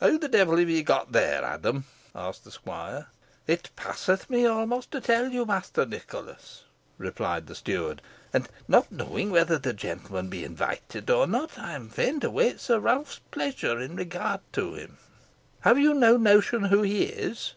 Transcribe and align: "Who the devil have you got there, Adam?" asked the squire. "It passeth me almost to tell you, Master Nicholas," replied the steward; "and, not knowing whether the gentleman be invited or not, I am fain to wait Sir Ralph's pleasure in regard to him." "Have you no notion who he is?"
"Who 0.00 0.18
the 0.18 0.28
devil 0.28 0.58
have 0.58 0.68
you 0.68 0.82
got 0.82 1.12
there, 1.12 1.42
Adam?" 1.42 1.86
asked 2.14 2.44
the 2.44 2.50
squire. 2.50 3.06
"It 3.46 3.70
passeth 3.76 4.28
me 4.28 4.44
almost 4.44 4.90
to 4.90 5.00
tell 5.00 5.30
you, 5.30 5.46
Master 5.46 5.86
Nicholas," 5.86 6.64
replied 6.98 7.46
the 7.46 7.54
steward; 7.54 8.02
"and, 8.30 8.46
not 8.68 8.92
knowing 8.92 9.30
whether 9.30 9.56
the 9.56 9.72
gentleman 9.72 10.28
be 10.28 10.44
invited 10.44 11.08
or 11.08 11.26
not, 11.26 11.58
I 11.58 11.72
am 11.72 11.88
fain 11.88 12.20
to 12.20 12.28
wait 12.28 12.60
Sir 12.60 12.78
Ralph's 12.78 13.20
pleasure 13.30 13.80
in 13.80 13.96
regard 13.96 14.40
to 14.52 14.74
him." 14.74 14.98
"Have 15.60 15.78
you 15.78 15.94
no 15.94 16.18
notion 16.18 16.64
who 16.64 16.82
he 16.82 17.04
is?" 17.04 17.54